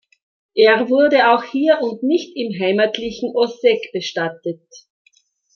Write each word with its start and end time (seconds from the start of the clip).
Er 0.55 0.89
wurde 0.89 1.29
auch 1.31 1.43
hier 1.43 1.77
und 1.83 2.01
nicht 2.01 2.35
im 2.35 2.59
heimatlichen 2.59 3.35
Ossegg 3.35 3.91
bestattet. 3.93 4.67